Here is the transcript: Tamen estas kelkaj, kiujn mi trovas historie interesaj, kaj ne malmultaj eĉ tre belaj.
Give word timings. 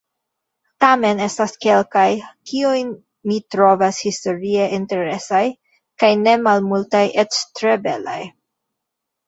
Tamen 0.83 1.19
estas 1.25 1.51
kelkaj, 1.65 2.05
kiujn 2.51 2.89
mi 3.33 3.37
trovas 3.57 4.01
historie 4.07 4.67
interesaj, 4.79 5.45
kaj 6.05 6.13
ne 6.25 6.37
malmultaj 6.49 7.05
eĉ 7.27 7.41
tre 7.61 7.79
belaj. 7.89 8.21